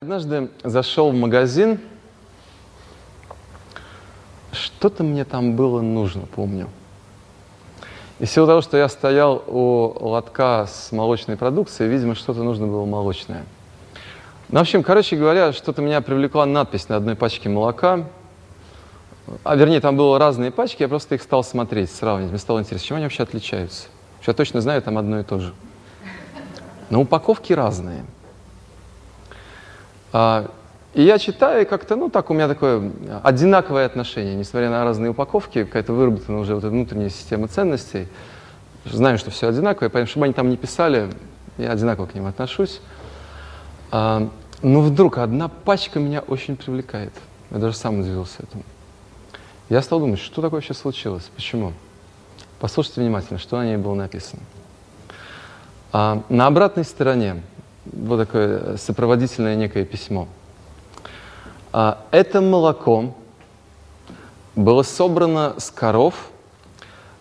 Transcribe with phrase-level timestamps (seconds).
[0.00, 1.80] Однажды зашел в магазин,
[4.52, 6.68] что-то мне там было нужно, помню.
[8.20, 12.84] И в того, что я стоял у лотка с молочной продукцией, видимо, что-то нужно было
[12.84, 13.44] молочное.
[14.50, 18.04] Ну, в общем, короче говоря, что-то меня привлекла надпись на одной пачке молока.
[19.42, 22.30] А, вернее, там было разные пачки, я просто их стал смотреть, сравнивать.
[22.30, 23.88] Мне стало интересно, чем они вообще отличаются.
[24.24, 25.52] Я точно знаю, там одно и то же.
[26.88, 28.04] Но упаковки разные–
[30.12, 32.90] и я читаю, и как-то, ну, так у меня такое
[33.22, 38.08] одинаковое отношение, несмотря на разные упаковки, какая-то выработана уже вот эта внутренняя система ценностей.
[38.84, 41.10] Знаю, что все одинаковое, поэтому, чтобы они там не писали,
[41.58, 42.80] я одинаково к ним отношусь.
[43.90, 44.28] А,
[44.62, 47.12] но вдруг одна пачка меня очень привлекает.
[47.50, 48.64] Я даже сам удивился этому.
[49.68, 51.74] Я стал думать, что такое вообще случилось, почему.
[52.60, 54.42] Послушайте внимательно, что на ней было написано.
[55.92, 57.42] А, на обратной стороне
[57.92, 60.28] вот такое сопроводительное некое письмо.
[61.72, 63.14] А, это молоко
[64.56, 66.30] было собрано с коров,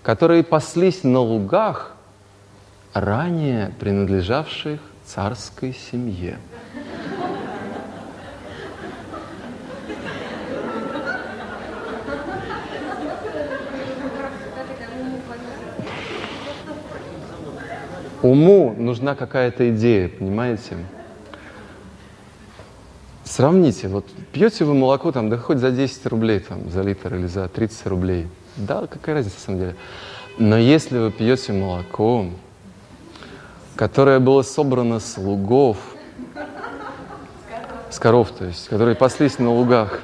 [0.01, 1.95] которые паслись на лугах,
[2.93, 6.39] ранее принадлежавших царской семье.
[18.23, 20.77] Уму нужна какая-то идея, понимаете?
[23.23, 27.27] Сравните, вот пьете вы молоко там, да хоть за 10 рублей там, за литр или
[27.27, 28.27] за 30 рублей.
[28.55, 29.75] Да, какая разница на самом деле.
[30.39, 32.25] Но если вы пьете молоко,
[33.75, 35.77] которое было собрано с лугов,
[37.91, 40.01] с коров, то есть, которые паслись на лугах,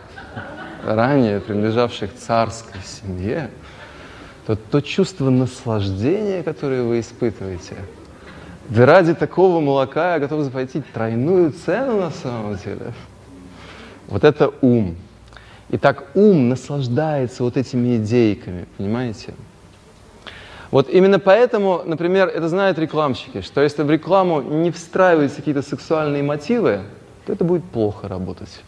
[0.85, 3.49] ранее принадлежавших царской семье,
[4.45, 7.77] то то чувство наслаждения, которое вы испытываете–
[8.69, 12.93] да ради такого молока я готов заплатить тройную цену на самом деле.
[14.07, 14.95] Вот это ум.
[15.69, 19.33] И так ум наслаждается вот этими идейками, понимаете?
[20.71, 26.23] Вот именно поэтому, например, это знают рекламщики, что если в рекламу не встраиваются какие-то сексуальные
[26.23, 26.81] мотивы,
[27.25, 28.61] то это будет плохо работать.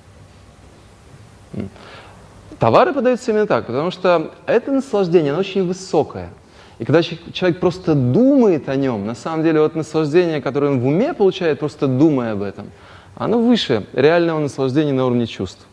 [2.60, 6.30] Товары подаются именно так, потому что это наслаждение, оно очень высокое–
[6.78, 10.88] и когда человек просто думает о нем, на самом деле вот наслаждение, которое он в
[10.88, 12.70] уме получает, просто думая об этом,
[13.16, 15.66] оно выше реального наслаждения на уровне чувств.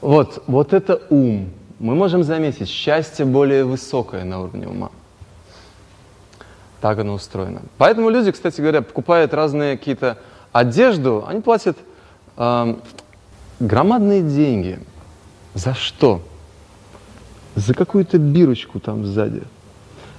[0.00, 1.50] Вот, вот это ум.
[1.78, 4.90] Мы можем заметить, счастье более высокое на уровне ума.
[6.80, 7.60] Так оно устроено.
[7.76, 10.16] Поэтому люди, кстати говоря, покупают разные какие-то
[10.52, 11.76] одежду, они платят
[12.38, 12.74] э,
[13.60, 14.78] громадные деньги.
[15.52, 16.22] За что?
[17.54, 19.42] За какую-то бирочку там сзади.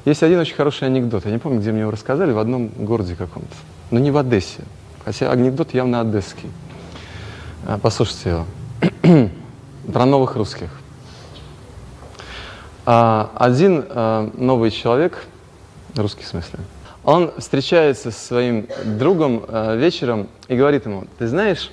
[0.06, 1.26] Есть один очень хороший анекдот.
[1.26, 3.54] Я не помню, где мне его рассказали, в одном городе каком-то.
[3.92, 4.64] Но не в Одессе.
[5.06, 6.50] Хотя анекдот явно одесский.
[7.66, 8.30] А, послушайте
[9.04, 9.30] его.
[9.94, 10.70] Про новых русских.
[12.86, 15.26] А, один а, новый человек,
[15.96, 16.60] русский в смысле,
[17.04, 19.44] он встречается со своим другом
[19.76, 21.72] вечером и говорит ему, ты знаешь,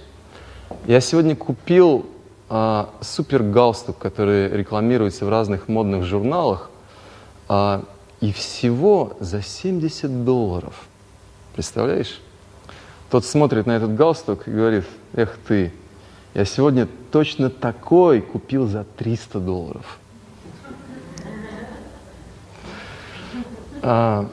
[0.87, 2.07] я сегодня купил
[2.49, 6.71] а, супер галстук, который рекламируется в разных модных журналах,
[7.49, 7.85] а,
[8.21, 10.87] и всего за 70 долларов.
[11.55, 12.21] Представляешь?
[13.11, 15.73] Тот смотрит на этот галстук и говорит, эх ты,
[16.35, 19.99] я сегодня точно такой купил за 300 долларов.
[23.83, 24.29] А,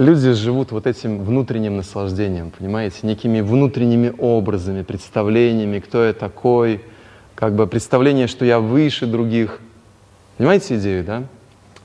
[0.00, 6.82] люди живут вот этим внутренним наслаждением, понимаете, некими внутренними образами, представлениями, кто я такой,
[7.34, 9.60] как бы представление, что я выше других.
[10.38, 11.24] Понимаете идею, да?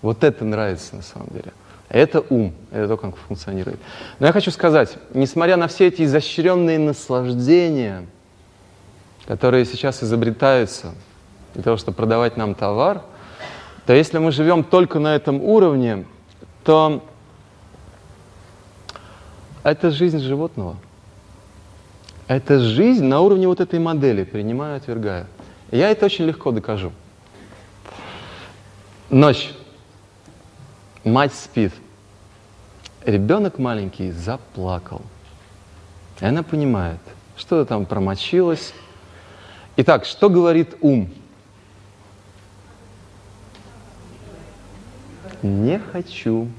[0.02, 1.52] Вот это нравится на самом деле.
[1.90, 3.80] Это ум, это то, как функционирует.
[4.20, 8.06] Но я хочу сказать, несмотря на все эти изощренные наслаждения,
[9.28, 10.94] которые сейчас изобретаются
[11.53, 13.02] для того, чтобы продавать нам товар,
[13.86, 16.06] то если мы живем только на этом уровне,
[16.64, 17.03] то
[19.66, 20.78] это жизнь животного.
[22.28, 25.26] Это жизнь на уровне вот этой модели, принимаю, отвергаю.
[25.72, 26.91] Я это очень легко докажу.
[29.09, 29.53] Ночь.
[31.03, 31.73] Мать спит.
[33.06, 35.02] Ребенок маленький заплакал.
[36.22, 37.00] И она понимает,
[37.35, 38.72] что-то там промочилось.
[39.78, 41.11] Итак, что говорит ум?
[45.41, 46.50] Не хочу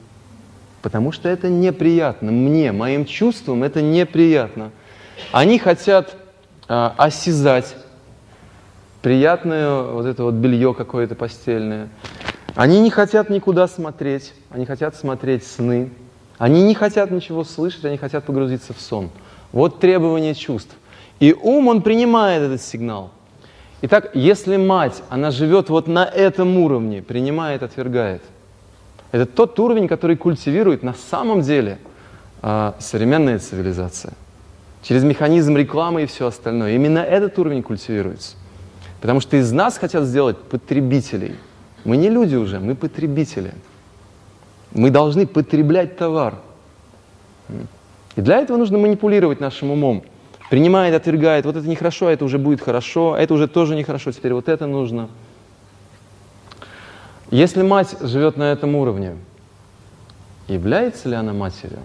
[0.87, 2.31] потому что это неприятно.
[2.31, 4.71] Мне, моим чувствам это неприятно.
[5.33, 6.15] Они хотят
[6.69, 7.75] э, осязать
[9.03, 11.89] приятное вот это вот белье какое-то постельное.
[12.55, 15.91] Они не хотят никуда смотреть, они хотят смотреть сны.
[16.39, 19.11] Они не хотят ничего слышать, они хотят погрузиться в сон.
[19.51, 20.77] Вот требование чувств.
[21.19, 23.11] И ум, он принимает этот сигнал.
[23.83, 28.23] Итак, если мать, она живет вот на этом уровне, принимает, отвергает,
[29.13, 31.79] это тот уровень, который культивирует на самом деле
[32.43, 34.15] э, современная цивилизация.
[34.83, 36.75] Через механизм рекламы и все остальное.
[36.75, 38.37] Именно этот уровень культивируется.
[39.01, 41.37] Потому что из нас хотят сделать потребителей.
[41.85, 43.53] Мы не люди уже, мы потребители.
[44.73, 46.37] Мы должны потреблять товар.
[48.17, 50.03] И для этого нужно манипулировать нашим умом.
[50.51, 54.13] Принимает, отвергает, вот это нехорошо, а это уже будет хорошо, а это уже тоже нехорошо,
[54.13, 55.09] теперь вот это нужно.
[57.31, 59.17] Если мать живет на этом уровне,
[60.47, 61.81] является ли она матерью?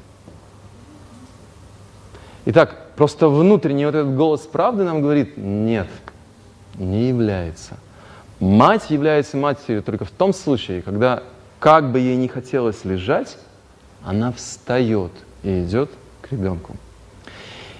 [2.45, 5.87] Итак, просто внутренний вот этот голос правды нам говорит, нет,
[6.75, 7.77] не является.
[8.39, 11.23] Мать является матерью только в том случае, когда,
[11.59, 13.37] как бы ей не хотелось лежать,
[14.03, 15.11] она встает
[15.43, 15.91] и идет
[16.21, 16.75] к ребенку.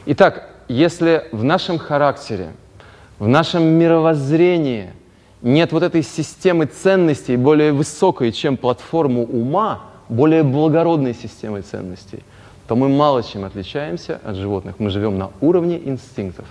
[0.06, 2.54] Итак, если в нашем характере,
[3.20, 4.94] в нашем мировоззрении
[5.42, 12.24] нет вот этой системы ценностей более высокой, чем платформу ума, более благородной системы ценностей,
[12.68, 14.76] то мы мало чем отличаемся от животных.
[14.80, 16.46] Мы живем на уровне инстинктов.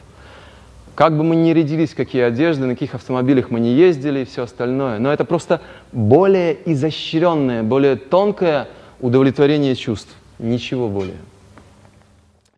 [0.95, 4.43] Как бы мы ни рядились, какие одежды, на каких автомобилях мы не ездили и все
[4.43, 5.61] остальное, но это просто
[5.93, 8.69] более изощренное, более тонкое
[9.01, 10.15] удовлетворение чувств.
[10.39, 11.17] Ничего более.